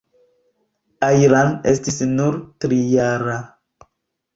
Ajlan 1.09 1.53
estis 1.75 2.03
nur 2.17 2.43
trijara. 2.67 3.41